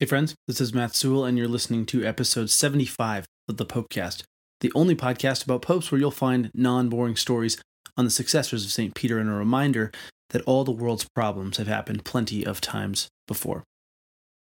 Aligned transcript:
Hey, 0.00 0.06
friends, 0.06 0.36
this 0.46 0.60
is 0.60 0.72
Matt 0.72 0.94
Sewell, 0.94 1.24
and 1.24 1.36
you're 1.36 1.48
listening 1.48 1.84
to 1.86 2.04
episode 2.06 2.50
75 2.50 3.26
of 3.48 3.56
the 3.56 3.66
Popecast, 3.66 4.22
the 4.60 4.70
only 4.72 4.94
podcast 4.94 5.42
about 5.42 5.62
popes 5.62 5.90
where 5.90 5.98
you'll 5.98 6.12
find 6.12 6.52
non 6.54 6.88
boring 6.88 7.16
stories 7.16 7.60
on 7.96 8.04
the 8.04 8.10
successors 8.12 8.64
of 8.64 8.70
St. 8.70 8.94
Peter 8.94 9.18
and 9.18 9.28
a 9.28 9.32
reminder 9.32 9.90
that 10.30 10.42
all 10.42 10.62
the 10.62 10.70
world's 10.70 11.08
problems 11.16 11.56
have 11.56 11.66
happened 11.66 12.04
plenty 12.04 12.46
of 12.46 12.60
times 12.60 13.08
before. 13.26 13.64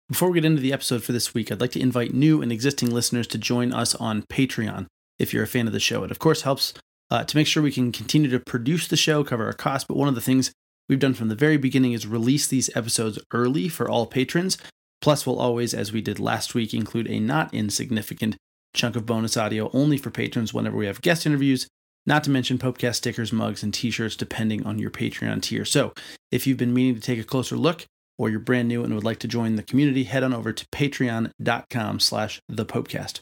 Before 0.10 0.32
we 0.32 0.42
get 0.42 0.46
into 0.46 0.60
the 0.60 0.74
episode 0.74 1.04
for 1.04 1.12
this 1.12 1.36
week, 1.36 1.52
I'd 1.52 1.62
like 1.62 1.74
to 1.74 1.80
invite 1.80 2.16
new 2.16 2.42
and 2.42 2.52
existing 2.52 2.90
listeners 2.90 3.28
to 3.28 3.38
join 3.38 3.72
us 3.72 3.94
on 3.94 4.24
Patreon 4.24 4.88
if 5.20 5.36
you're 5.36 5.44
a 5.44 5.48
fan 5.48 5.68
of 5.68 5.74
the 5.74 5.80
show. 5.80 6.04
It, 6.04 6.10
of 6.10 6.18
course, 6.18 6.42
helps 6.42 6.74
uh, 7.12 7.26
to 7.26 7.38
make 7.38 7.46
sure 7.46 7.62
we 7.62 7.72
can 7.72 7.92
continue 7.92 8.32
to 8.32 8.40
produce 8.40 8.88
the 8.88 8.98
show, 8.98 9.24
cover 9.24 9.46
our 9.46 9.54
costs, 9.54 9.88
but 9.88 9.98
one 9.98 10.08
of 10.10 10.16
the 10.16 10.20
things 10.20 10.52
we've 10.90 10.98
done 10.98 11.14
from 11.14 11.28
the 11.28 11.36
very 11.36 11.58
beginning 11.58 11.92
is 11.92 12.08
release 12.08 12.48
these 12.48 12.76
episodes 12.76 13.20
early 13.32 13.70
for 13.70 13.88
all 13.88 14.08
patrons 14.08 14.58
Plus, 15.04 15.28
we'll 15.28 15.38
always, 15.38 15.74
as 15.74 15.92
we 15.92 16.02
did 16.02 16.18
last 16.18 16.56
week, 16.56 16.74
include 16.74 17.10
a 17.10 17.20
not 17.20 17.54
insignificant 17.54 18.38
chunk 18.74 18.96
of 18.96 19.06
bonus 19.06 19.36
audio 19.36 19.70
only 19.74 19.98
for 19.98 20.10
patrons 20.10 20.54
whenever 20.54 20.78
we 20.78 20.86
have 20.86 21.02
guest 21.02 21.26
interviews, 21.26 21.68
not 22.06 22.24
to 22.24 22.30
mention 22.30 22.58
Popecast 22.58 22.96
stickers, 22.96 23.34
mugs, 23.34 23.64
and 23.64 23.74
t-shirts 23.74 24.16
depending 24.16 24.66
on 24.66 24.80
your 24.80 24.90
Patreon 24.90 25.42
tier. 25.42 25.66
So, 25.66 25.92
if 26.32 26.48
you've 26.48 26.58
been 26.58 26.74
meaning 26.74 26.96
to 26.96 27.02
take 27.02 27.20
a 27.20 27.26
closer 27.26 27.58
look, 27.58 27.86
or 28.18 28.30
you're 28.30 28.40
brand 28.40 28.70
new 28.70 28.82
and 28.82 28.96
would 28.96 29.04
like 29.04 29.20
to 29.20 29.28
join 29.28 29.58
the 29.58 29.64
community, 29.64 30.06
head 30.06 30.24
on 30.24 30.34
over 30.34 30.54
to 30.54 30.66
patreon.com 30.68 32.00
slash 32.00 32.40
thepopecast. 32.50 33.20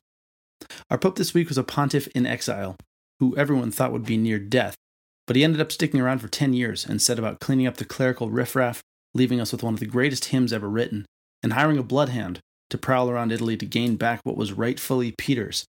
Our 0.92 1.00
Pope 1.00 1.16
this 1.16 1.34
week 1.34 1.48
was 1.48 1.58
a 1.58 1.64
pontiff 1.64 2.08
in 2.10 2.28
exile, 2.28 2.76
who 3.20 3.36
everyone 3.36 3.72
thought 3.72 3.92
would 3.92 4.06
be 4.06 4.18
near 4.18 4.38
death, 4.38 4.76
but 5.26 5.36
he 5.36 5.44
ended 5.44 5.60
up 5.60 5.72
sticking 5.72 6.00
around 6.00 6.20
for 6.20 6.28
10 6.28 6.54
years 6.54 6.86
and 6.86 7.02
set 7.02 7.18
about 7.18 7.40
cleaning 7.40 7.66
up 7.66 7.78
the 7.78 7.86
clerical 7.86 8.30
riffraff, 8.30 8.84
leaving 9.16 9.42
us 9.42 9.52
with 9.52 9.64
one 9.64 9.74
of 9.74 9.80
the 9.80 9.88
greatest 9.88 10.26
hymns 10.26 10.54
ever 10.54 10.70
written, 10.70 11.08
and 11.44 11.54
hiring 11.54 11.78
a 11.78 11.84
bloodhound 11.84 12.40
to 12.70 12.78
prowl 12.78 13.10
around 13.10 13.32
Italy 13.32 13.58
to 13.58 13.66
gain 13.66 13.96
back 13.96 14.22
what 14.24 14.38
was 14.38 14.54
rightfully 14.54 15.14
Peter's. 15.18 15.66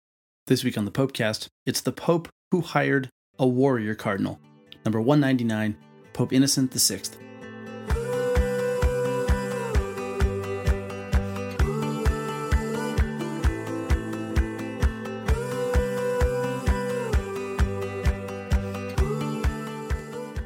This 0.47 0.65
week 0.65 0.77
on 0.77 0.85
the 0.85 0.91
Popecast, 0.91 1.47
it's 1.65 1.81
the 1.81 1.93
Pope 1.93 2.29
who 2.51 2.61
hired 2.61 3.09
a 3.39 3.47
warrior 3.47 3.95
cardinal. 3.95 4.41
Number 4.85 5.01
199, 5.01 5.77
Pope 6.13 6.33
Innocent 6.33 6.73
VI. 6.73 7.01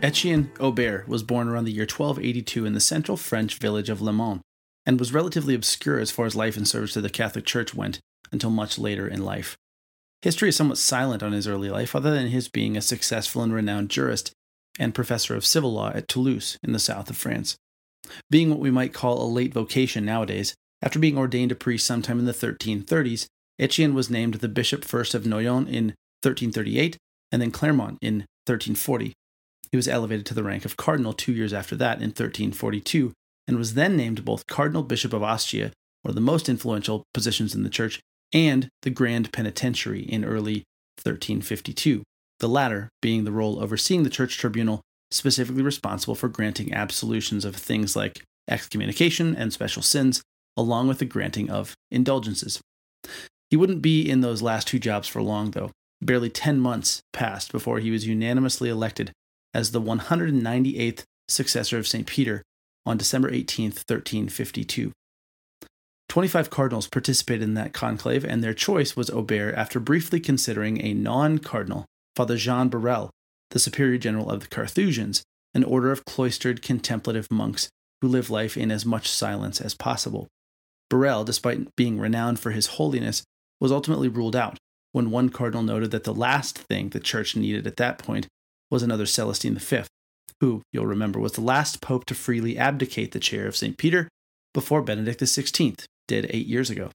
Etienne 0.02 0.52
Aubert 0.60 1.08
was 1.08 1.22
born 1.22 1.48
around 1.48 1.64
the 1.64 1.72
year 1.72 1.84
1282 1.84 2.66
in 2.66 2.74
the 2.74 2.80
central 2.80 3.16
French 3.16 3.58
village 3.58 3.88
of 3.88 4.02
Le 4.02 4.12
Mans 4.12 4.42
and 4.86 4.98
was 4.98 5.12
relatively 5.12 5.54
obscure 5.54 5.98
as 5.98 6.10
far 6.10 6.26
as 6.26 6.36
life 6.36 6.56
and 6.56 6.68
service 6.68 6.92
to 6.92 7.00
the 7.00 7.10
Catholic 7.10 7.44
Church 7.44 7.74
went 7.74 8.00
until 8.32 8.50
much 8.50 8.78
later 8.78 9.06
in 9.08 9.24
life. 9.24 9.56
History 10.22 10.48
is 10.48 10.56
somewhat 10.56 10.78
silent 10.78 11.22
on 11.22 11.32
his 11.32 11.46
early 11.46 11.68
life, 11.68 11.94
other 11.94 12.10
than 12.10 12.28
his 12.28 12.48
being 12.48 12.76
a 12.76 12.82
successful 12.82 13.42
and 13.42 13.52
renowned 13.52 13.90
jurist 13.90 14.32
and 14.78 14.94
professor 14.94 15.34
of 15.34 15.44
civil 15.44 15.72
law 15.72 15.90
at 15.94 16.08
Toulouse 16.08 16.58
in 16.62 16.72
the 16.72 16.78
south 16.78 17.10
of 17.10 17.16
France. 17.16 17.56
Being 18.30 18.50
what 18.50 18.58
we 18.58 18.70
might 18.70 18.92
call 18.92 19.22
a 19.22 19.28
late 19.28 19.52
vocation 19.52 20.04
nowadays, 20.04 20.54
after 20.82 20.98
being 20.98 21.16
ordained 21.16 21.52
a 21.52 21.54
priest 21.54 21.86
sometime 21.86 22.18
in 22.18 22.24
the 22.24 22.32
1330s, 22.32 23.26
Etienne 23.58 23.94
was 23.94 24.10
named 24.10 24.34
the 24.34 24.48
bishop 24.48 24.84
first 24.84 25.14
of 25.14 25.24
Noyon 25.24 25.66
in 25.68 25.94
1338 26.22 26.96
and 27.30 27.40
then 27.40 27.50
Clermont 27.50 27.98
in 28.00 28.26
1340. 28.46 29.12
He 29.70 29.76
was 29.76 29.88
elevated 29.88 30.26
to 30.26 30.34
the 30.34 30.42
rank 30.42 30.64
of 30.64 30.76
cardinal 30.76 31.12
two 31.12 31.32
years 31.32 31.52
after 31.52 31.76
that 31.76 31.98
in 31.98 32.08
1342 32.08 33.12
and 33.46 33.56
was 33.56 33.74
then 33.74 33.96
named 33.96 34.24
both 34.24 34.46
Cardinal 34.46 34.82
Bishop 34.82 35.12
of 35.12 35.22
Ostia, 35.22 35.72
one 36.02 36.10
of 36.10 36.14
the 36.14 36.20
most 36.20 36.48
influential 36.48 37.04
positions 37.12 37.54
in 37.54 37.62
the 37.62 37.70
church, 37.70 38.00
and 38.32 38.68
the 38.82 38.90
Grand 38.90 39.32
Penitentiary 39.32 40.02
in 40.02 40.24
early 40.24 40.64
1352, 41.02 42.02
the 42.40 42.48
latter 42.48 42.88
being 43.00 43.24
the 43.24 43.32
role 43.32 43.62
overseeing 43.62 44.02
the 44.02 44.10
church 44.10 44.38
tribunal 44.38 44.80
specifically 45.10 45.62
responsible 45.62 46.14
for 46.14 46.28
granting 46.28 46.74
absolutions 46.74 47.44
of 47.44 47.54
things 47.54 47.94
like 47.94 48.24
excommunication 48.48 49.34
and 49.36 49.52
special 49.52 49.82
sins, 49.82 50.22
along 50.56 50.88
with 50.88 50.98
the 50.98 51.04
granting 51.04 51.50
of 51.50 51.74
indulgences. 51.90 52.60
He 53.50 53.56
wouldn't 53.56 53.82
be 53.82 54.08
in 54.08 54.20
those 54.20 54.42
last 54.42 54.66
two 54.66 54.78
jobs 54.78 55.06
for 55.06 55.22
long, 55.22 55.52
though. 55.52 55.70
Barely 56.02 56.30
10 56.30 56.58
months 56.58 57.00
passed 57.12 57.52
before 57.52 57.78
he 57.78 57.90
was 57.90 58.06
unanimously 58.06 58.68
elected 58.68 59.12
as 59.54 59.70
the 59.70 59.80
198th 59.80 61.04
successor 61.28 61.78
of 61.78 61.86
St. 61.86 62.06
Peter 62.06 62.42
on 62.86 62.96
December 62.96 63.30
18, 63.30 63.66
1352. 63.66 64.92
25 66.08 66.50
cardinals 66.50 66.86
participated 66.86 67.42
in 67.42 67.54
that 67.54 67.72
conclave, 67.72 68.24
and 68.24 68.42
their 68.42 68.54
choice 68.54 68.94
was 68.94 69.10
Aubert 69.10 69.54
after 69.54 69.80
briefly 69.80 70.20
considering 70.20 70.80
a 70.80 70.94
non 70.94 71.38
cardinal, 71.38 71.86
Father 72.14 72.36
Jean 72.36 72.68
Borel, 72.68 73.10
the 73.50 73.58
superior 73.58 73.98
general 73.98 74.30
of 74.30 74.40
the 74.40 74.46
Carthusians, 74.46 75.22
an 75.54 75.64
order 75.64 75.90
of 75.90 76.04
cloistered 76.04 76.62
contemplative 76.62 77.30
monks 77.30 77.68
who 78.00 78.08
live 78.08 78.30
life 78.30 78.56
in 78.56 78.70
as 78.70 78.84
much 78.84 79.08
silence 79.08 79.60
as 79.60 79.74
possible. 79.74 80.28
Borel, 80.90 81.24
despite 81.24 81.74
being 81.76 81.98
renowned 81.98 82.38
for 82.38 82.50
his 82.50 82.66
holiness, 82.66 83.22
was 83.60 83.72
ultimately 83.72 84.08
ruled 84.08 84.36
out 84.36 84.58
when 84.92 85.10
one 85.10 85.30
cardinal 85.30 85.62
noted 85.62 85.90
that 85.90 86.04
the 86.04 86.14
last 86.14 86.58
thing 86.58 86.90
the 86.90 87.00
church 87.00 87.34
needed 87.34 87.66
at 87.66 87.76
that 87.76 87.98
point 87.98 88.28
was 88.70 88.82
another 88.82 89.06
Celestine 89.06 89.56
V, 89.56 89.82
who, 90.44 90.60
you'll 90.72 90.84
remember, 90.84 91.18
was 91.18 91.32
the 91.32 91.40
last 91.40 91.80
pope 91.80 92.04
to 92.04 92.14
freely 92.14 92.58
abdicate 92.58 93.12
the 93.12 93.18
chair 93.18 93.46
of 93.46 93.56
St. 93.56 93.78
Peter 93.78 94.08
before 94.52 94.82
Benedict 94.82 95.20
XVI 95.20 95.86
did 96.06 96.26
eight 96.28 96.46
years 96.46 96.68
ago, 96.68 96.90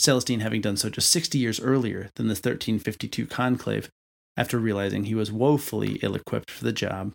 Celestine 0.00 0.40
having 0.40 0.60
done 0.60 0.76
so 0.76 0.90
just 0.90 1.08
60 1.10 1.38
years 1.38 1.60
earlier 1.60 2.10
than 2.16 2.26
the 2.26 2.32
1352 2.32 3.26
conclave 3.26 3.88
after 4.36 4.58
realizing 4.58 5.04
he 5.04 5.14
was 5.14 5.30
woefully 5.30 6.00
ill 6.02 6.16
equipped 6.16 6.50
for 6.50 6.64
the 6.64 6.72
job. 6.72 7.12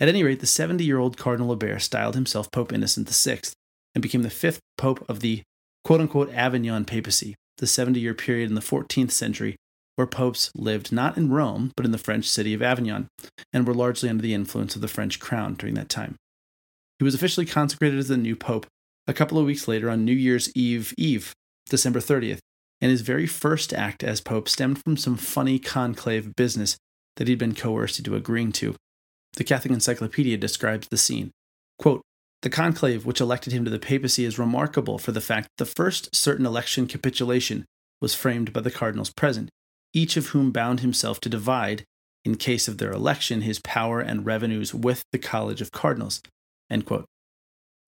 At 0.00 0.08
any 0.08 0.24
rate, 0.24 0.40
the 0.40 0.46
70 0.46 0.84
year 0.84 0.98
old 0.98 1.16
Cardinal 1.16 1.52
Aubert 1.52 1.80
styled 1.80 2.16
himself 2.16 2.50
Pope 2.50 2.72
Innocent 2.72 3.08
VI 3.08 3.38
and 3.94 4.02
became 4.02 4.22
the 4.22 4.30
fifth 4.30 4.58
pope 4.76 5.08
of 5.08 5.20
the 5.20 5.42
quote 5.84 6.00
unquote 6.00 6.32
Avignon 6.34 6.84
papacy, 6.84 7.36
the 7.58 7.68
70 7.68 8.00
year 8.00 8.14
period 8.14 8.48
in 8.48 8.56
the 8.56 8.60
14th 8.60 9.12
century 9.12 9.54
where 9.98 10.06
popes 10.06 10.52
lived 10.54 10.92
not 10.92 11.16
in 11.16 11.28
Rome, 11.28 11.72
but 11.76 11.84
in 11.84 11.90
the 11.90 11.98
French 11.98 12.28
city 12.28 12.54
of 12.54 12.62
Avignon, 12.62 13.08
and 13.52 13.66
were 13.66 13.74
largely 13.74 14.08
under 14.08 14.22
the 14.22 14.32
influence 14.32 14.76
of 14.76 14.80
the 14.80 14.86
French 14.86 15.18
crown 15.18 15.54
during 15.54 15.74
that 15.74 15.88
time. 15.88 16.14
He 17.00 17.04
was 17.04 17.16
officially 17.16 17.46
consecrated 17.46 17.98
as 17.98 18.06
the 18.06 18.16
new 18.16 18.36
pope 18.36 18.64
a 19.08 19.12
couple 19.12 19.38
of 19.38 19.46
weeks 19.46 19.66
later 19.66 19.90
on 19.90 20.04
New 20.04 20.12
Year's 20.12 20.54
Eve 20.54 20.94
Eve, 20.96 21.32
December 21.68 21.98
30th, 21.98 22.38
and 22.80 22.92
his 22.92 23.00
very 23.00 23.26
first 23.26 23.74
act 23.74 24.04
as 24.04 24.20
pope 24.20 24.48
stemmed 24.48 24.80
from 24.84 24.96
some 24.96 25.16
funny 25.16 25.58
conclave 25.58 26.36
business 26.36 26.76
that 27.16 27.26
he'd 27.26 27.38
been 27.38 27.56
coerced 27.56 27.98
into 27.98 28.14
agreeing 28.14 28.52
to. 28.52 28.76
The 29.32 29.42
Catholic 29.42 29.72
Encyclopedia 29.72 30.36
describes 30.36 30.86
the 30.86 30.96
scene. 30.96 31.32
Quote, 31.76 32.02
the 32.42 32.50
conclave 32.50 33.04
which 33.04 33.20
elected 33.20 33.52
him 33.52 33.64
to 33.64 33.70
the 33.70 33.80
papacy 33.80 34.24
is 34.24 34.38
remarkable 34.38 34.96
for 34.96 35.10
the 35.10 35.20
fact 35.20 35.48
that 35.48 35.64
the 35.64 35.72
first 35.74 36.14
certain 36.14 36.46
election 36.46 36.86
capitulation 36.86 37.64
was 38.00 38.14
framed 38.14 38.52
by 38.52 38.60
the 38.60 38.70
cardinals 38.70 39.10
present, 39.10 39.50
each 39.92 40.16
of 40.16 40.28
whom 40.28 40.50
bound 40.50 40.80
himself 40.80 41.20
to 41.20 41.28
divide, 41.28 41.84
in 42.24 42.36
case 42.36 42.68
of 42.68 42.78
their 42.78 42.92
election, 42.92 43.42
his 43.42 43.58
power 43.60 44.00
and 44.00 44.26
revenues 44.26 44.74
with 44.74 45.02
the 45.12 45.18
College 45.18 45.60
of 45.60 45.72
Cardinals. 45.72 46.20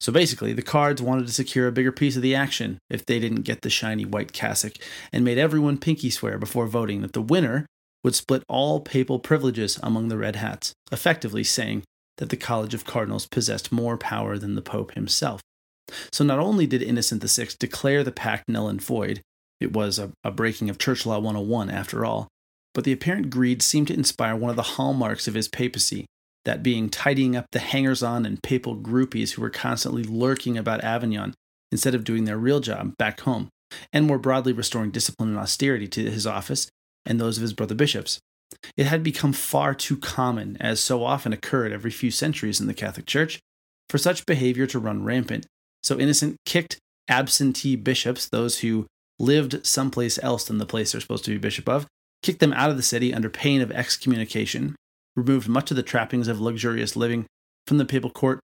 So 0.01 0.13
basically, 0.13 0.55
the 0.55 0.63
cards 0.63 1.03
wanted 1.03 1.27
to 1.27 1.33
secure 1.33 1.69
a 1.69 1.73
bigger 1.73 1.93
piece 1.93 2.17
of 2.17 2.23
the 2.23 2.35
action 2.35 2.79
if 2.89 3.05
they 3.05 3.19
didn't 3.19 3.43
get 3.43 3.61
the 3.61 3.69
shiny 3.69 4.07
white 4.07 4.33
cassock, 4.33 4.73
and 5.13 5.25
made 5.25 5.37
everyone 5.37 5.77
pinky 5.77 6.09
swear 6.09 6.39
before 6.39 6.67
voting 6.67 7.03
that 7.03 7.13
the 7.13 7.21
winner 7.21 7.67
would 8.03 8.15
split 8.15 8.43
all 8.49 8.81
papal 8.81 9.19
privileges 9.19 9.79
among 9.83 10.09
the 10.09 10.17
red 10.17 10.37
hats, 10.37 10.73
effectively 10.91 11.45
saying 11.45 11.83
that 12.17 12.31
the 12.31 12.37
College 12.37 12.73
of 12.73 12.87
Cardinals 12.87 13.27
possessed 13.27 13.73
more 13.73 13.99
power 13.99 14.39
than 14.39 14.55
the 14.55 14.63
Pope 14.63 14.95
himself. 14.95 15.43
So 16.13 16.25
not 16.25 16.39
only 16.39 16.67
did 16.67 16.83
Innocent 16.83 17.23
VI 17.23 17.49
declare 17.59 18.03
the 18.03 18.13
pact 18.13 18.49
null 18.49 18.69
and 18.69 18.81
void, 18.81 19.21
it 19.61 19.73
was 19.73 19.99
a, 19.99 20.11
a 20.25 20.31
breaking 20.31 20.71
of 20.71 20.79
Church 20.79 21.05
Law 21.07 21.19
101, 21.19 21.71
after 21.71 22.05
all. 22.05 22.29
But 22.73 22.85
the 22.85 22.93
apparent 22.93 23.31
greed 23.31 23.63
seemed 23.63 23.89
to 23.89 23.95
inspire 23.95 24.37
one 24.37 24.51
of 24.51 24.57
the 24.57 24.63
hallmarks 24.63 25.29
of 25.29 25.35
his 25.35 25.49
papacy, 25.49 26.07
that 26.45 26.63
being 26.63 26.89
tidying 26.89 27.37
up 27.37 27.47
the 27.53 27.59
hangers 27.59 28.03
on 28.03 28.25
and 28.25 28.43
papal 28.43 28.77
groupies 28.77 29.33
who 29.33 29.43
were 29.43 29.51
constantly 29.51 30.03
lurking 30.03 30.57
about 30.57 30.83
Avignon 30.83 31.35
instead 31.73 31.95
of 31.95 32.05
doing 32.05 32.25
their 32.25 32.39
real 32.39 32.61
job 32.61 32.97
back 32.97 33.21
home, 33.21 33.49
and 33.93 34.07
more 34.07 34.19
broadly 34.19 34.53
restoring 34.53 34.91
discipline 34.91 35.31
and 35.31 35.39
austerity 35.39 35.87
to 35.89 36.11
his 36.11 36.27
office 36.27 36.69
and 37.05 37.21
those 37.21 37.37
of 37.37 37.43
his 37.43 37.53
brother 37.53 37.75
bishops. 37.75 38.19
It 38.77 38.87
had 38.87 39.03
become 39.03 39.33
far 39.33 39.75
too 39.75 39.97
common, 39.97 40.57
as 40.61 40.81
so 40.81 41.05
often 41.05 41.33
occurred 41.33 41.73
every 41.73 41.91
few 41.91 42.11
centuries 42.11 42.61
in 42.61 42.67
the 42.67 42.75
Catholic 42.75 43.07
Church, 43.07 43.39
for 43.89 43.99
such 43.99 44.27
behavior 44.27 44.67
to 44.67 44.79
run 44.79 45.05
rampant. 45.05 45.47
So 45.83 45.99
Innocent 45.99 46.37
kicked 46.45 46.79
absentee 47.09 47.77
bishops, 47.77 48.29
those 48.29 48.59
who 48.59 48.87
lived 49.21 49.65
someplace 49.67 50.19
else 50.23 50.45
than 50.45 50.59
the 50.59 50.67
place 50.67 50.93
they're 50.93 51.01
supposed 51.01 51.25
to 51.27 51.31
be 51.31 51.39
bishop 51.39 51.69
of, 51.69 51.87
kicked 52.23 52.41
them 52.41 52.53
out 52.55 52.71
of 52.71 52.77
the 52.77 52.83
city 52.83 53.15
under 53.15 53.31
pain 53.31 53.61
of 53.61 53.71
excommunication, 53.71 54.75
removed 55.15 55.49
much 55.49 55.71
of 55.71 55.77
the 55.77 55.83
trappings 55.83 56.27
of 56.27 56.41
luxurious 56.41 56.97
living 56.97 57.27
from 57.67 57.79
the 57.79 57.85
papal 57.85 58.11
court, 58.11 58.41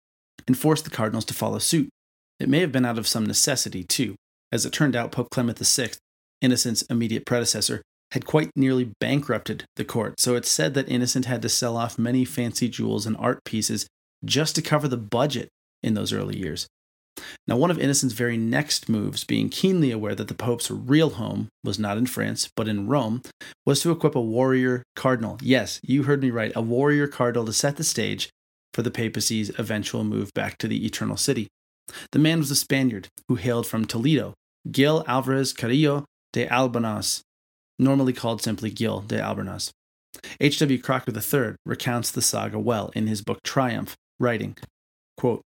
and 0.47 0.59
forced 0.59 0.85
the 0.85 0.91
cardinals 0.91 1.25
to 1.27 1.35
follow 1.35 1.59
suit. 1.59 1.89
It 2.41 2.49
may 2.49 2.61
have 2.61 2.73
been 2.73 2.85
out 2.85 2.99
of 2.99 3.07
some 3.07 3.27
necessity, 3.27 3.85
too. 3.85 4.17
As 4.51 4.67
it 4.67 4.73
turned 4.73 4.97
out, 4.97 5.13
Pope 5.13 5.31
Clement 5.31 5.59
VI, 5.59 5.91
Innocent's 6.41 6.83
immediate 6.83 7.25
predecessor, 7.25 7.83
had 8.13 8.27
quite 8.27 8.51
nearly 8.57 8.93
bankrupted 9.01 9.65
the 9.77 9.85
court, 9.85 10.15
so 10.19 10.35
it's 10.35 10.49
said 10.49 10.75
that 10.75 10.89
Innocent 10.89 11.27
had 11.27 11.41
to 11.43 11.49
sell 11.49 11.77
off 11.77 11.99
many 11.99 12.25
fancy 12.25 12.69
jewels 12.69 13.07
and 13.07 13.17
art 13.17 13.45
pieces 13.45 13.87
just 14.25 14.55
to 14.57 14.63
cover 14.63 14.89
the 14.89 14.97
budget 14.97 15.49
in 15.83 15.95
those 15.95 16.13
early 16.13 16.37
years. 16.37 16.67
Now, 17.47 17.57
one 17.57 17.71
of 17.71 17.79
Innocent's 17.79 18.15
very 18.15 18.37
next 18.37 18.89
moves, 18.89 19.25
being 19.25 19.49
keenly 19.49 19.91
aware 19.91 20.15
that 20.15 20.29
the 20.29 20.35
Pope's 20.35 20.71
real 20.71 21.11
home 21.11 21.49
was 21.65 21.79
not 21.79 21.99
in 21.99 22.07
France, 22.07 22.51
but 22.57 22.69
in 22.69 22.89
Rome, 22.89 23.23
was 23.67 23.81
to 23.83 23.91
equip 23.91 24.15
a 24.15 24.21
warrior 24.21 24.83
cardinal. 24.97 25.39
Yes, 25.43 25.81
you 25.83 26.05
heard 26.05 26.23
me 26.23 26.31
right, 26.31 26.53
a 26.55 26.63
warrior 26.63 27.09
cardinal 27.09 27.45
to 27.47 27.53
set 27.53 27.77
the 27.77 27.85
stage 27.85 28.31
for 28.73 28.83
the 28.83 28.91
papacy's 28.91 29.51
eventual 29.59 30.05
move 30.05 30.33
back 30.35 30.57
to 30.59 30.69
the 30.69 30.87
Eternal 30.87 31.17
City. 31.17 31.49
The 32.13 32.19
man 32.19 32.39
was 32.39 32.51
a 32.51 32.57
Spaniard 32.57 33.09
who 33.29 33.35
hailed 33.35 33.67
from 33.67 33.85
Toledo, 33.85 34.35
Gil 34.71 35.05
Alvarez 35.07 35.53
Carrillo 35.53 36.05
de 36.33 36.47
Albornoz, 36.47 37.23
normally 37.79 38.13
called 38.13 38.43
simply 38.43 38.71
Gil 38.71 39.01
de 39.01 39.19
Albornoz. 39.19 39.71
H.W. 40.41 40.79
Crocker 40.81 41.13
III 41.13 41.57
recounts 41.67 42.11
the 42.11 42.23
saga 42.23 42.59
well 42.59 42.91
in 42.95 43.07
his 43.07 43.23
book 43.23 43.43
Triumph, 43.43 43.97
writing, 44.21 44.57
quote, 45.17 45.43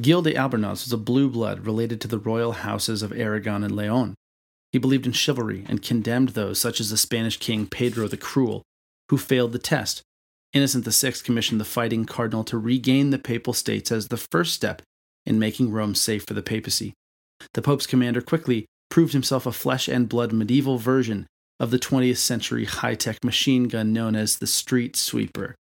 Gil 0.00 0.22
de 0.22 0.34
Albornoz 0.34 0.84
was 0.84 0.92
a 0.92 0.96
blue 0.96 1.28
blood 1.28 1.66
related 1.66 2.00
to 2.00 2.08
the 2.08 2.18
royal 2.18 2.52
houses 2.52 3.02
of 3.02 3.12
Aragon 3.12 3.62
and 3.62 3.74
Leon. 3.74 4.14
He 4.72 4.78
believed 4.78 5.06
in 5.06 5.12
chivalry 5.12 5.64
and 5.68 5.82
condemned 5.82 6.30
those, 6.30 6.58
such 6.58 6.80
as 6.80 6.90
the 6.90 6.96
Spanish 6.96 7.38
king 7.38 7.66
Pedro 7.66 8.08
the 8.08 8.16
Cruel, 8.16 8.62
who 9.08 9.18
failed 9.18 9.52
the 9.52 9.58
test. 9.58 10.02
Innocent 10.52 10.84
VI 10.84 11.12
commissioned 11.24 11.60
the 11.60 11.64
fighting 11.64 12.04
cardinal 12.04 12.44
to 12.44 12.58
regain 12.58 13.10
the 13.10 13.18
papal 13.18 13.52
states 13.52 13.92
as 13.92 14.08
the 14.08 14.16
first 14.16 14.54
step 14.54 14.82
in 15.26 15.38
making 15.38 15.70
Rome 15.70 15.94
safe 15.94 16.24
for 16.24 16.34
the 16.34 16.42
papacy. 16.42 16.94
The 17.54 17.62
Pope's 17.62 17.86
commander 17.86 18.20
quickly 18.20 18.66
proved 18.90 19.12
himself 19.12 19.46
a 19.46 19.52
flesh 19.52 19.88
and 19.88 20.08
blood 20.08 20.32
medieval 20.32 20.78
version 20.78 21.26
of 21.58 21.70
the 21.70 21.78
20th 21.78 22.16
century 22.16 22.64
high 22.64 22.94
tech 22.94 23.22
machine 23.24 23.64
gun 23.64 23.92
known 23.92 24.16
as 24.16 24.38
the 24.38 24.46
street 24.46 24.96
sweeper. 24.96 25.54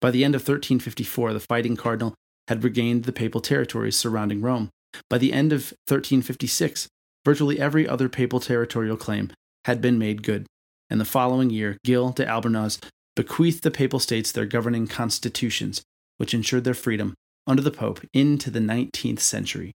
By 0.00 0.10
the 0.10 0.24
end 0.24 0.34
of 0.34 0.40
1354, 0.40 1.32
the 1.32 1.40
fighting 1.40 1.76
cardinal 1.76 2.14
had 2.52 2.62
regained 2.62 3.04
the 3.04 3.12
papal 3.12 3.40
territories 3.40 3.96
surrounding 3.96 4.42
Rome. 4.42 4.68
By 5.08 5.16
the 5.16 5.32
end 5.32 5.54
of 5.54 5.72
1356, 5.88 6.86
virtually 7.24 7.58
every 7.58 7.88
other 7.88 8.10
papal 8.10 8.40
territorial 8.40 8.98
claim 8.98 9.32
had 9.64 9.80
been 9.80 9.98
made 9.98 10.22
good, 10.22 10.44
and 10.90 11.00
the 11.00 11.06
following 11.06 11.48
year, 11.48 11.78
Gil 11.82 12.10
de 12.10 12.26
Albornoz 12.26 12.78
bequeathed 13.16 13.62
the 13.62 13.70
papal 13.70 13.98
states 13.98 14.30
their 14.30 14.44
governing 14.44 14.86
constitutions, 14.86 15.80
which 16.18 16.34
ensured 16.34 16.64
their 16.64 16.74
freedom 16.74 17.14
under 17.46 17.62
the 17.62 17.70
Pope 17.70 18.04
into 18.12 18.50
the 18.50 18.60
19th 18.60 19.20
century. 19.20 19.72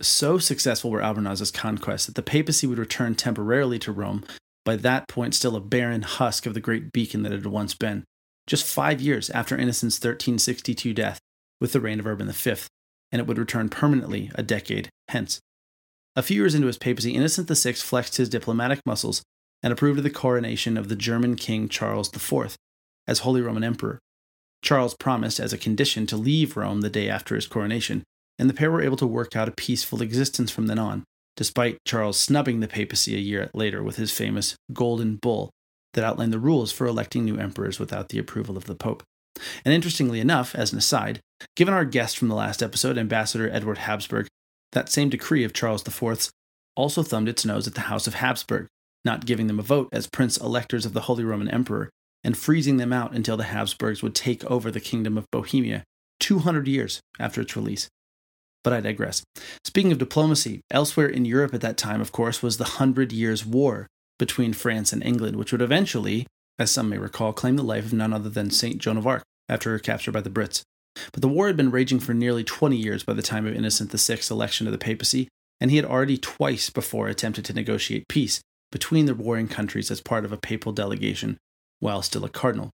So 0.00 0.38
successful 0.38 0.92
were 0.92 1.00
Albornoz's 1.00 1.50
conquests 1.50 2.06
that 2.06 2.14
the 2.14 2.22
papacy 2.22 2.68
would 2.68 2.78
return 2.78 3.16
temporarily 3.16 3.80
to 3.80 3.90
Rome, 3.90 4.22
by 4.64 4.76
that 4.76 5.08
point 5.08 5.34
still 5.34 5.56
a 5.56 5.60
barren 5.60 6.02
husk 6.02 6.46
of 6.46 6.54
the 6.54 6.60
great 6.60 6.92
beacon 6.92 7.24
that 7.24 7.32
it 7.32 7.42
had 7.42 7.46
once 7.46 7.74
been, 7.74 8.04
just 8.46 8.64
five 8.64 9.00
years 9.00 9.30
after 9.30 9.56
Innocent's 9.56 9.96
1362 9.96 10.94
death 10.94 11.18
with 11.60 11.72
the 11.72 11.80
reign 11.80 12.00
of 12.00 12.06
Urban 12.06 12.30
V, 12.30 12.54
and 13.12 13.20
it 13.20 13.26
would 13.26 13.38
return 13.38 13.68
permanently 13.68 14.30
a 14.34 14.42
decade 14.42 14.88
hence. 15.08 15.40
A 16.14 16.22
few 16.22 16.36
years 16.36 16.54
into 16.54 16.66
his 16.66 16.78
papacy, 16.78 17.14
Innocent 17.14 17.48
VI 17.48 17.72
flexed 17.74 18.16
his 18.16 18.28
diplomatic 18.28 18.80
muscles 18.86 19.22
and 19.62 19.72
approved 19.72 19.98
of 19.98 20.04
the 20.04 20.10
coronation 20.10 20.76
of 20.76 20.88
the 20.88 20.96
German 20.96 21.36
King 21.36 21.68
Charles 21.68 22.10
IV 22.14 22.56
as 23.06 23.20
Holy 23.20 23.40
Roman 23.40 23.64
Emperor. 23.64 23.98
Charles 24.62 24.94
promised, 24.94 25.38
as 25.38 25.52
a 25.52 25.58
condition, 25.58 26.06
to 26.06 26.16
leave 26.16 26.56
Rome 26.56 26.80
the 26.80 26.90
day 26.90 27.08
after 27.08 27.34
his 27.34 27.46
coronation, 27.46 28.02
and 28.38 28.48
the 28.48 28.54
pair 28.54 28.70
were 28.70 28.82
able 28.82 28.96
to 28.96 29.06
work 29.06 29.36
out 29.36 29.48
a 29.48 29.52
peaceful 29.52 30.02
existence 30.02 30.50
from 30.50 30.66
then 30.66 30.78
on, 30.78 31.04
despite 31.36 31.78
Charles 31.84 32.18
snubbing 32.18 32.60
the 32.60 32.68
papacy 32.68 33.14
a 33.14 33.20
year 33.20 33.50
later 33.54 33.82
with 33.82 33.96
his 33.96 34.10
famous 34.10 34.56
Golden 34.72 35.16
Bull 35.16 35.50
that 35.92 36.04
outlined 36.04 36.32
the 36.32 36.38
rules 36.38 36.72
for 36.72 36.86
electing 36.86 37.24
new 37.24 37.36
emperors 37.36 37.78
without 37.78 38.08
the 38.08 38.18
approval 38.18 38.56
of 38.56 38.64
the 38.64 38.74
Pope. 38.74 39.02
And 39.64 39.74
interestingly 39.74 40.20
enough, 40.20 40.54
as 40.54 40.72
an 40.72 40.78
aside, 40.78 41.20
given 41.56 41.74
our 41.74 41.84
guest 41.84 42.16
from 42.16 42.28
the 42.28 42.34
last 42.34 42.62
episode, 42.62 42.98
Ambassador 42.98 43.50
Edward 43.50 43.78
Habsburg, 43.78 44.26
that 44.72 44.88
same 44.88 45.08
decree 45.08 45.44
of 45.44 45.52
Charles 45.52 45.86
IV's 45.86 46.30
also 46.74 47.02
thumbed 47.02 47.28
its 47.28 47.44
nose 47.44 47.66
at 47.66 47.74
the 47.74 47.82
House 47.82 48.06
of 48.06 48.14
Habsburg, 48.14 48.66
not 49.04 49.26
giving 49.26 49.46
them 49.46 49.58
a 49.58 49.62
vote 49.62 49.88
as 49.92 50.06
prince 50.06 50.36
electors 50.36 50.84
of 50.84 50.92
the 50.92 51.02
Holy 51.02 51.24
Roman 51.24 51.48
Emperor, 51.48 51.90
and 52.22 52.36
freezing 52.36 52.76
them 52.76 52.92
out 52.92 53.14
until 53.14 53.36
the 53.36 53.44
Habsburgs 53.44 54.02
would 54.02 54.14
take 54.14 54.44
over 54.44 54.70
the 54.70 54.80
Kingdom 54.80 55.16
of 55.16 55.30
Bohemia 55.30 55.84
200 56.20 56.66
years 56.66 57.00
after 57.18 57.40
its 57.40 57.56
release. 57.56 57.88
But 58.64 58.72
I 58.72 58.80
digress. 58.80 59.22
Speaking 59.64 59.92
of 59.92 59.98
diplomacy, 59.98 60.60
elsewhere 60.70 61.08
in 61.08 61.24
Europe 61.24 61.54
at 61.54 61.60
that 61.60 61.76
time, 61.76 62.00
of 62.00 62.10
course, 62.10 62.42
was 62.42 62.58
the 62.58 62.64
Hundred 62.64 63.12
Years' 63.12 63.46
War 63.46 63.86
between 64.18 64.52
France 64.52 64.92
and 64.92 65.04
England, 65.04 65.36
which 65.36 65.52
would 65.52 65.62
eventually, 65.62 66.26
as 66.58 66.70
some 66.70 66.88
may 66.88 66.98
recall, 66.98 67.32
claimed 67.32 67.58
the 67.58 67.64
life 67.64 67.84
of 67.86 67.92
none 67.92 68.12
other 68.12 68.28
than 68.28 68.50
St. 68.50 68.78
Joan 68.78 68.96
of 68.96 69.06
Arc 69.06 69.22
after 69.48 69.70
her 69.70 69.78
capture 69.78 70.12
by 70.12 70.20
the 70.20 70.30
Brits. 70.30 70.62
But 71.12 71.20
the 71.20 71.28
war 71.28 71.46
had 71.46 71.56
been 71.56 71.70
raging 71.70 72.00
for 72.00 72.14
nearly 72.14 72.42
20 72.42 72.76
years 72.76 73.04
by 73.04 73.12
the 73.12 73.22
time 73.22 73.46
of 73.46 73.54
Innocent 73.54 73.90
VI's 73.90 74.30
election 74.30 74.64
to 74.64 74.70
the 74.70 74.78
papacy, 74.78 75.28
and 75.60 75.70
he 75.70 75.76
had 75.76 75.86
already 75.86 76.16
twice 76.16 76.70
before 76.70 77.08
attempted 77.08 77.44
to 77.46 77.52
negotiate 77.52 78.08
peace 78.08 78.40
between 78.72 79.06
the 79.06 79.14
warring 79.14 79.48
countries 79.48 79.90
as 79.90 80.00
part 80.00 80.24
of 80.24 80.32
a 80.32 80.36
papal 80.36 80.72
delegation 80.72 81.36
while 81.80 82.02
still 82.02 82.24
a 82.24 82.28
cardinal. 82.28 82.70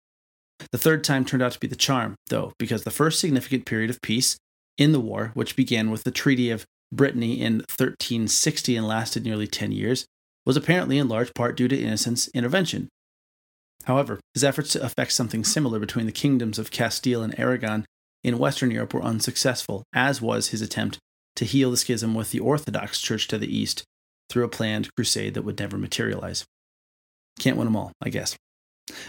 The 0.71 0.79
third 0.79 1.03
time 1.03 1.25
turned 1.25 1.43
out 1.43 1.53
to 1.53 1.61
be 1.61 1.67
the 1.67 1.77
charm, 1.77 2.15
though, 2.29 2.53
because 2.59 2.85
the 2.85 2.91
first 2.91 3.19
significant 3.19 3.67
period 3.67 3.91
of 3.91 4.01
peace 4.01 4.37
in 4.79 4.93
the 4.93 5.01
war, 5.01 5.33
which 5.35 5.57
began 5.57 5.91
with 5.91 6.05
the 6.05 6.11
Treaty 6.11 6.51
of 6.51 6.65
Brétigny 6.95 7.39
in 7.39 7.55
1360 7.55 8.77
and 8.77 8.87
lasted 8.87 9.25
nearly 9.25 9.47
10 9.47 9.73
years, 9.73 10.07
was 10.47 10.57
apparently 10.57 10.99
in 10.99 11.09
large 11.09 11.35
part 11.35 11.57
due 11.57 11.69
to 11.69 11.79
Innocent's 11.79 12.29
intervention. 12.29 12.89
However, 13.85 14.21
his 14.35 14.45
efforts 14.45 14.73
to 14.73 14.85
effect 14.85 15.13
something 15.13 15.45
similar 15.45 15.79
between 15.79 16.07
the 16.07 16.13
kingdoms 16.13 16.59
of 16.59 16.71
Castile 16.71 17.23
and 17.23 17.39
Aragon 17.39 17.85
in 18.23 18.39
Western 18.39 18.71
Europe 18.71 18.95
were 18.95 19.03
unsuccessful, 19.03 19.83
as 19.93 20.23
was 20.23 20.49
his 20.49 20.63
attempt 20.63 20.99
to 21.37 21.45
heal 21.45 21.71
the 21.71 21.77
schism 21.77 22.15
with 22.15 22.31
the 22.31 22.41
Orthodox 22.41 23.01
Church 23.01 23.27
to 23.29 23.39
the 23.39 23.55
east 23.55 23.83
through 24.29 24.45
a 24.45 24.49
planned 24.49 24.89
crusade 24.97 25.35
that 25.35 25.43
would 25.43 25.59
never 25.59 25.77
materialize. 25.77 26.45
Can't 27.39 27.57
win 27.57 27.67
them 27.67 27.77
all, 27.77 27.93
I 28.01 28.11
guess. 28.11 28.37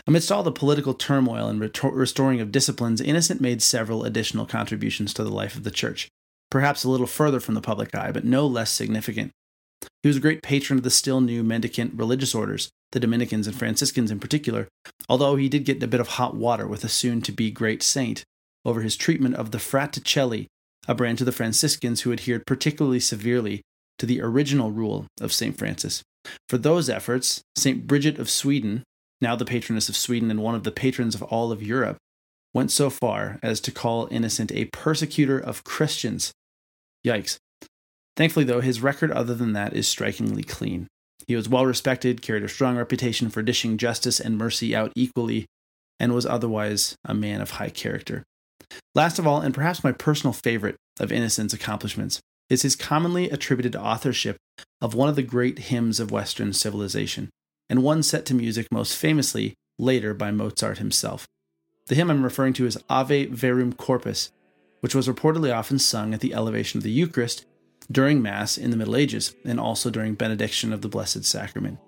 Amidst 0.07 0.31
all 0.31 0.43
the 0.43 0.51
political 0.51 0.93
turmoil 0.93 1.47
and 1.47 1.59
restoring 1.59 2.41
of 2.41 2.51
disciplines, 2.51 3.01
Innocent 3.01 3.41
made 3.41 3.61
several 3.61 4.03
additional 4.03 4.45
contributions 4.45 5.13
to 5.13 5.23
the 5.23 5.31
life 5.31 5.55
of 5.55 5.63
the 5.63 5.71
church, 5.71 6.07
perhaps 6.49 6.83
a 6.83 6.89
little 6.89 7.07
further 7.07 7.39
from 7.39 7.55
the 7.55 7.61
public 7.61 7.93
eye, 7.95 8.11
but 8.11 8.25
no 8.25 8.47
less 8.47 8.71
significant. 8.71 9.31
He 10.01 10.07
was 10.07 10.17
a 10.17 10.21
great 10.21 10.41
patron 10.41 10.79
of 10.79 10.83
the 10.83 10.89
still 10.89 11.21
new 11.21 11.43
mendicant 11.43 11.93
religious 11.95 12.35
orders, 12.35 12.69
the 12.91 12.99
Dominicans 12.99 13.47
and 13.47 13.55
Franciscans 13.55 14.11
in 14.11 14.19
particular, 14.19 14.67
although 15.09 15.35
he 15.35 15.49
did 15.49 15.65
get 15.65 15.81
a 15.81 15.87
bit 15.87 15.99
of 15.99 16.09
hot 16.09 16.35
water 16.35 16.67
with 16.67 16.83
a 16.83 16.89
soon 16.89 17.21
to 17.21 17.31
be 17.31 17.51
great 17.51 17.81
saint 17.81 18.23
over 18.65 18.81
his 18.81 18.95
treatment 18.95 19.35
of 19.35 19.51
the 19.51 19.57
Fraticelli, 19.57 20.47
a 20.87 20.95
branch 20.95 21.21
of 21.21 21.25
the 21.25 21.31
Franciscans 21.31 22.01
who 22.01 22.11
adhered 22.11 22.45
particularly 22.45 22.99
severely 22.99 23.61
to 23.97 24.05
the 24.05 24.21
original 24.21 24.71
rule 24.71 25.07
of 25.21 25.33
St. 25.33 25.57
Francis. 25.57 26.03
For 26.49 26.57
those 26.57 26.89
efforts, 26.89 27.41
St. 27.55 27.85
Bridget 27.87 28.17
of 28.19 28.29
Sweden, 28.29 28.83
now 29.21 29.35
the 29.35 29.45
patroness 29.45 29.89
of 29.89 29.95
Sweden 29.95 30.31
and 30.31 30.41
one 30.41 30.55
of 30.55 30.63
the 30.63 30.71
patrons 30.71 31.15
of 31.15 31.23
all 31.23 31.51
of 31.51 31.63
Europe, 31.63 31.97
went 32.53 32.71
so 32.71 32.89
far 32.89 33.39
as 33.41 33.59
to 33.61 33.71
call 33.71 34.07
Innocent 34.11 34.51
a 34.51 34.65
persecutor 34.65 35.39
of 35.39 35.63
Christians. 35.63 36.31
Yikes. 37.05 37.37
Thankfully, 38.15 38.45
though, 38.45 38.61
his 38.61 38.81
record 38.81 39.11
other 39.11 39.33
than 39.33 39.53
that 39.53 39.73
is 39.73 39.87
strikingly 39.87 40.43
clean. 40.43 40.87
He 41.27 41.35
was 41.35 41.49
well 41.49 41.65
respected, 41.65 42.21
carried 42.21 42.43
a 42.43 42.49
strong 42.49 42.77
reputation 42.77 43.29
for 43.29 43.41
dishing 43.41 43.77
justice 43.77 44.19
and 44.19 44.37
mercy 44.37 44.75
out 44.75 44.91
equally, 44.95 45.45
and 45.99 46.13
was 46.13 46.25
otherwise 46.25 46.95
a 47.05 47.13
man 47.13 47.41
of 47.41 47.51
high 47.51 47.69
character. 47.69 48.23
Last 48.95 49.19
of 49.19 49.25
all, 49.25 49.41
and 49.41 49.53
perhaps 49.53 49.83
my 49.83 49.91
personal 49.91 50.33
favorite 50.33 50.75
of 50.99 51.11
Innocent's 51.11 51.53
accomplishments, 51.53 52.19
is 52.49 52.61
his 52.61 52.75
commonly 52.75 53.29
attributed 53.29 53.75
authorship 53.75 54.37
of 54.81 54.93
one 54.93 55.09
of 55.09 55.15
the 55.15 55.23
great 55.23 55.59
hymns 55.59 55.99
of 55.99 56.11
Western 56.11 56.53
civilization, 56.53 57.29
and 57.69 57.83
one 57.83 58.03
set 58.03 58.25
to 58.27 58.35
music 58.35 58.67
most 58.71 58.95
famously 58.95 59.53
later 59.79 60.13
by 60.13 60.29
Mozart 60.29 60.77
himself. 60.77 61.25
The 61.87 61.95
hymn 61.95 62.11
I'm 62.11 62.23
referring 62.23 62.53
to 62.53 62.65
is 62.65 62.77
Ave 62.89 63.27
Verum 63.27 63.73
Corpus, 63.73 64.31
which 64.81 64.93
was 64.93 65.07
reportedly 65.07 65.55
often 65.55 65.79
sung 65.79 66.13
at 66.13 66.19
the 66.19 66.33
elevation 66.33 66.77
of 66.77 66.83
the 66.83 66.91
Eucharist 66.91 67.45
during 67.91 68.21
Mass 68.21 68.57
in 68.57 68.71
the 68.71 68.77
Middle 68.77 68.95
Ages, 68.95 69.35
and 69.45 69.59
also 69.59 69.89
during 69.89 70.15
benediction 70.15 70.73
of 70.73 70.81
the 70.81 70.89
Blessed 70.89 71.25
Sacrament. 71.25 71.79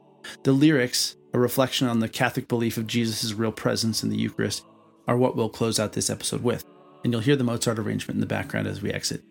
The 0.43 0.51
lyrics, 0.51 1.15
a 1.33 1.39
reflection 1.39 1.87
on 1.87 1.99
the 1.99 2.09
Catholic 2.09 2.47
belief 2.47 2.77
of 2.77 2.87
Jesus' 2.87 3.33
real 3.33 3.51
presence 3.51 4.03
in 4.03 4.09
the 4.09 4.17
Eucharist, 4.17 4.63
are 5.07 5.17
what 5.17 5.35
we'll 5.35 5.49
close 5.49 5.79
out 5.79 5.93
this 5.93 6.09
episode 6.09 6.43
with, 6.43 6.63
and 7.03 7.13
you'll 7.13 7.21
hear 7.21 7.35
the 7.35 7.43
Mozart 7.43 7.79
arrangement 7.79 8.15
in 8.15 8.21
the 8.21 8.25
background 8.25 8.67
as 8.67 8.81
we 8.81 8.91
exit. 8.91 9.23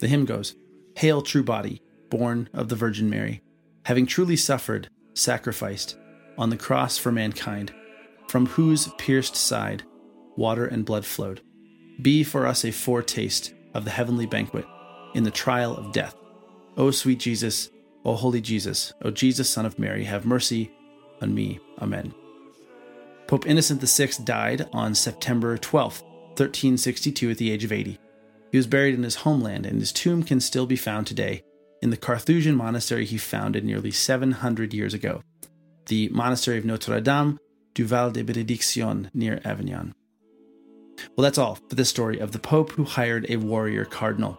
The 0.00 0.08
hymn 0.08 0.24
goes 0.24 0.54
Hail, 0.96 1.22
true 1.22 1.44
body, 1.44 1.82
born 2.10 2.48
of 2.52 2.68
the 2.68 2.76
Virgin 2.76 3.08
Mary, 3.08 3.42
having 3.84 4.06
truly 4.06 4.36
suffered, 4.36 4.88
sacrificed, 5.14 5.96
on 6.36 6.50
the 6.50 6.56
cross 6.56 6.98
for 6.98 7.12
mankind, 7.12 7.72
from 8.28 8.46
whose 8.46 8.88
pierced 8.98 9.36
side 9.36 9.84
water 10.36 10.66
and 10.66 10.84
blood 10.84 11.04
flowed. 11.04 11.40
Be 12.00 12.22
for 12.22 12.46
us 12.46 12.64
a 12.64 12.70
foretaste 12.70 13.52
of 13.74 13.84
the 13.84 13.90
heavenly 13.90 14.26
banquet 14.26 14.64
in 15.14 15.24
the 15.24 15.30
trial 15.30 15.76
of 15.76 15.92
death. 15.92 16.14
O 16.76 16.90
sweet 16.90 17.18
Jesus, 17.18 17.70
O 18.04 18.14
holy 18.14 18.40
Jesus, 18.40 18.92
O 19.02 19.10
Jesus, 19.10 19.50
Son 19.50 19.66
of 19.66 19.78
Mary, 19.78 20.04
have 20.04 20.24
mercy 20.24 20.70
on 21.20 21.34
me. 21.34 21.58
Amen. 21.80 22.14
Pope 23.26 23.46
Innocent 23.46 23.82
VI 23.82 24.24
died 24.24 24.68
on 24.72 24.94
September 24.94 25.58
12, 25.58 26.02
1362, 26.02 27.30
at 27.30 27.38
the 27.38 27.50
age 27.50 27.64
of 27.64 27.72
80. 27.72 27.98
He 28.50 28.56
was 28.56 28.66
buried 28.66 28.94
in 28.94 29.02
his 29.02 29.16
homeland, 29.16 29.66
and 29.66 29.80
his 29.80 29.92
tomb 29.92 30.22
can 30.22 30.40
still 30.40 30.66
be 30.66 30.76
found 30.76 31.06
today 31.06 31.42
in 31.82 31.90
the 31.90 31.96
Carthusian 31.96 32.56
monastery 32.56 33.04
he 33.04 33.18
founded 33.18 33.64
nearly 33.64 33.90
700 33.90 34.74
years 34.74 34.94
ago, 34.94 35.22
the 35.86 36.08
monastery 36.08 36.58
of 36.58 36.64
Notre 36.64 37.00
Dame 37.00 37.38
du 37.74 37.84
Val 37.84 38.10
de 38.10 38.22
Benediction 38.22 39.10
near 39.14 39.40
Avignon. 39.44 39.94
Well, 41.16 41.22
that's 41.22 41.38
all 41.38 41.58
for 41.68 41.76
this 41.76 41.88
story 41.88 42.18
of 42.18 42.32
the 42.32 42.40
Pope 42.40 42.72
who 42.72 42.84
hired 42.84 43.26
a 43.28 43.36
warrior 43.36 43.84
cardinal. 43.84 44.38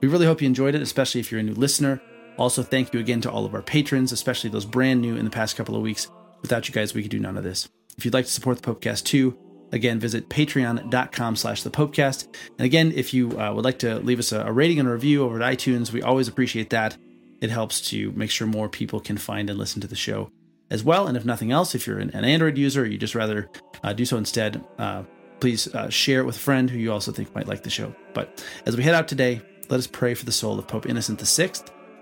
We 0.00 0.08
really 0.08 0.26
hope 0.26 0.40
you 0.42 0.46
enjoyed 0.46 0.74
it, 0.74 0.82
especially 0.82 1.20
if 1.20 1.30
you're 1.30 1.40
a 1.40 1.44
new 1.44 1.54
listener. 1.54 2.00
Also, 2.38 2.62
thank 2.62 2.92
you 2.92 3.00
again 3.00 3.20
to 3.22 3.30
all 3.30 3.44
of 3.44 3.54
our 3.54 3.62
patrons, 3.62 4.12
especially 4.12 4.50
those 4.50 4.66
brand 4.66 5.00
new 5.00 5.16
in 5.16 5.24
the 5.24 5.30
past 5.30 5.56
couple 5.56 5.74
of 5.74 5.82
weeks. 5.82 6.10
Without 6.42 6.68
you 6.68 6.74
guys, 6.74 6.94
we 6.94 7.02
could 7.02 7.10
do 7.10 7.18
none 7.18 7.36
of 7.36 7.44
this. 7.44 7.68
If 7.96 8.04
you'd 8.04 8.14
like 8.14 8.26
to 8.26 8.30
support 8.30 8.60
the 8.60 8.74
Popecast 8.74 9.04
too, 9.04 9.36
again, 9.72 9.98
visit 9.98 10.28
patreon.com 10.28 11.36
slash 11.36 11.62
the 11.62 11.70
Popecast. 11.70 12.26
And 12.58 12.66
again, 12.66 12.92
if 12.94 13.14
you 13.14 13.38
uh, 13.40 13.54
would 13.54 13.64
like 13.64 13.78
to 13.80 13.98
leave 14.00 14.18
us 14.18 14.32
a, 14.32 14.42
a 14.42 14.52
rating 14.52 14.78
and 14.78 14.88
a 14.88 14.92
review 14.92 15.24
over 15.24 15.40
at 15.40 15.58
iTunes, 15.58 15.92
we 15.92 16.02
always 16.02 16.28
appreciate 16.28 16.70
that. 16.70 16.96
It 17.40 17.50
helps 17.50 17.80
to 17.90 18.12
make 18.12 18.30
sure 18.30 18.46
more 18.46 18.68
people 18.68 19.00
can 19.00 19.16
find 19.16 19.48
and 19.48 19.58
listen 19.58 19.80
to 19.80 19.86
the 19.86 19.96
show 19.96 20.30
as 20.70 20.84
well. 20.84 21.06
And 21.06 21.16
if 21.16 21.24
nothing 21.24 21.52
else, 21.52 21.74
if 21.74 21.86
you're 21.86 21.98
an, 21.98 22.10
an 22.10 22.24
Android 22.24 22.58
user, 22.58 22.86
you 22.86 22.98
just 22.98 23.14
rather 23.14 23.48
uh, 23.82 23.92
do 23.92 24.04
so 24.04 24.16
instead, 24.16 24.62
uh, 24.78 25.04
please 25.40 25.72
uh, 25.74 25.88
share 25.90 26.20
it 26.20 26.24
with 26.24 26.36
a 26.36 26.40
friend 26.40 26.70
who 26.70 26.78
you 26.78 26.92
also 26.92 27.12
think 27.12 27.34
might 27.34 27.46
like 27.46 27.62
the 27.62 27.70
show. 27.70 27.94
But 28.14 28.44
as 28.64 28.76
we 28.76 28.82
head 28.82 28.94
out 28.94 29.08
today, 29.08 29.42
let 29.68 29.78
us 29.78 29.86
pray 29.86 30.14
for 30.14 30.24
the 30.24 30.32
soul 30.32 30.58
of 30.58 30.68
Pope 30.68 30.86
Innocent 30.86 31.20
VI. 31.20 31.50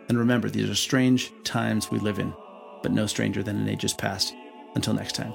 And 0.09 0.18
remember, 0.18 0.50
these 0.50 0.68
are 0.68 0.75
strange 0.75 1.33
times 1.44 1.90
we 1.90 1.99
live 1.99 2.18
in, 2.18 2.35
but 2.83 2.92
no 2.92 3.06
stranger 3.06 3.42
than 3.42 3.61
in 3.61 3.68
ages 3.68 3.94
past. 3.94 4.35
Until 4.75 4.94
next 4.94 5.14
time. 5.14 5.33